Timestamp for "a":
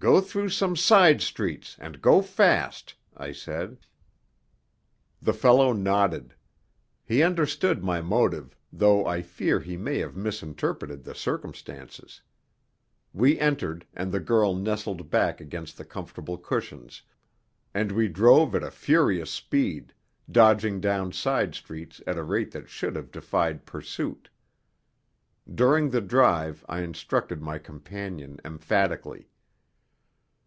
18.62-18.70, 22.16-22.22